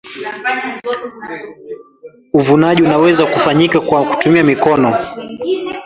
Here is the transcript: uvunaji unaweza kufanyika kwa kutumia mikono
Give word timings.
uvunaji 2.33 2.83
unaweza 2.83 3.25
kufanyika 3.25 3.79
kwa 3.79 4.05
kutumia 4.05 4.43
mikono 4.43 4.93